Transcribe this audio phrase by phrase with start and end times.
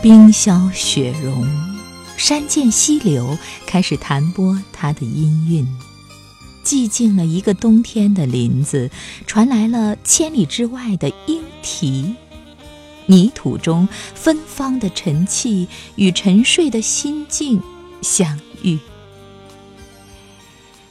[0.00, 1.44] 冰消雪融，
[2.16, 5.66] 山涧溪流开始弹拨它的音韵。
[6.64, 8.92] 寂静了一个冬天的林子，
[9.26, 12.14] 传来了千里之外的莺啼。
[13.06, 15.66] 泥土中芬芳的晨气
[15.96, 17.60] 与沉睡的心境
[18.00, 18.78] 相遇。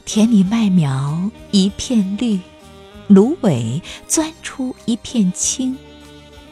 [0.04, 2.42] 田里麦苗一片绿，
[3.08, 5.78] 芦苇钻出一片青。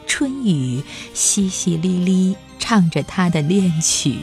[0.06, 0.82] 春雨
[1.14, 4.18] 淅淅沥沥唱着他的恋曲。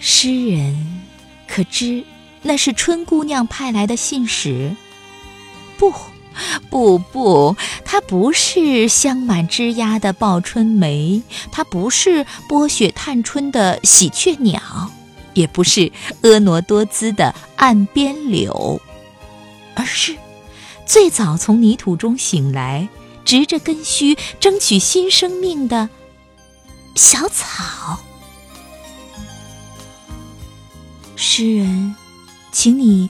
[0.00, 1.02] 诗人
[1.46, 2.04] 可知
[2.42, 4.74] 那是春姑娘派来的信使？
[5.76, 5.92] 不，
[6.70, 11.22] 不，不，它不是香满枝桠的报春梅，
[11.52, 14.90] 它不是剥雪探春的喜鹊鸟，
[15.34, 18.80] 也不是婀娜多姿的岸边柳，
[19.74, 20.16] 而是
[20.86, 22.88] 最早从泥土中醒来。
[23.24, 25.88] 直着根须争取新生命的
[26.96, 28.00] 小草，
[31.16, 31.94] 诗人，
[32.50, 33.08] 请你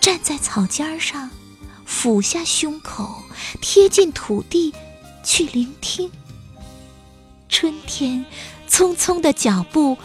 [0.00, 1.30] 站在草尖上，
[1.84, 3.22] 俯下胸口，
[3.60, 4.74] 贴近土地，
[5.22, 6.10] 去聆听
[7.48, 8.24] 春天
[8.68, 9.96] 匆匆的脚步，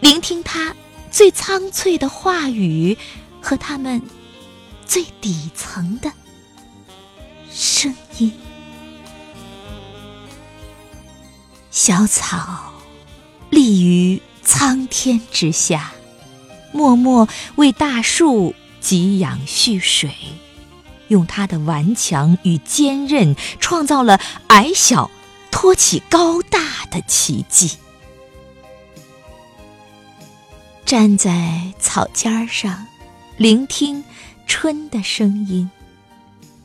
[0.00, 0.74] 聆听它
[1.10, 2.96] 最苍翠的话语
[3.42, 4.00] 和它们
[4.86, 6.12] 最底层的
[7.50, 8.32] 声音。
[11.74, 12.72] 小草
[13.50, 15.92] 立于苍天之下，
[16.70, 20.14] 默默为大树给养蓄水，
[21.08, 25.10] 用它的顽强与坚韧，创造了矮小
[25.50, 26.60] 托起高大
[26.92, 27.76] 的奇迹。
[30.86, 32.86] 站在草尖上，
[33.36, 34.04] 聆听
[34.46, 35.68] 春的声音，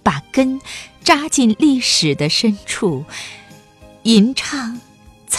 [0.04, 0.62] 把根
[1.04, 3.06] 扎进历史的深处，
[4.04, 4.80] 吟唱。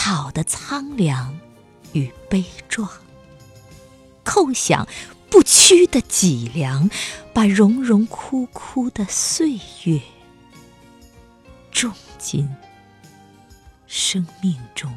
[0.02, 1.38] 草的苍凉
[1.92, 2.88] 与悲壮，
[4.24, 4.88] 叩响
[5.28, 6.88] 不屈的脊梁，
[7.34, 10.00] 把荣荣枯枯的岁月
[11.70, 12.48] 种进
[13.86, 14.90] 生命中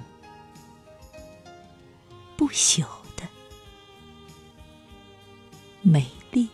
[2.37, 2.85] 不朽
[3.17, 3.27] 的
[5.81, 6.47] 美丽